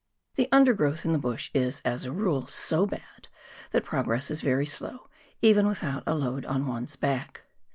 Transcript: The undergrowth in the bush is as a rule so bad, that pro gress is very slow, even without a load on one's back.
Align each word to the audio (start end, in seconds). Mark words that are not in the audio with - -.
The 0.33 0.49
undergrowth 0.51 1.05
in 1.05 1.11
the 1.11 1.19
bush 1.19 1.51
is 1.53 1.79
as 1.85 2.05
a 2.05 2.11
rule 2.11 2.47
so 2.47 2.87
bad, 2.87 3.27
that 3.69 3.83
pro 3.83 4.01
gress 4.01 4.31
is 4.31 4.41
very 4.41 4.65
slow, 4.65 5.07
even 5.43 5.67
without 5.67 6.01
a 6.07 6.15
load 6.15 6.43
on 6.47 6.65
one's 6.65 6.95
back. 6.95 7.43